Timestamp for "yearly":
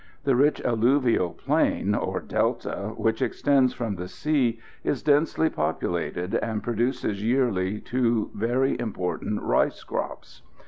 7.23-7.79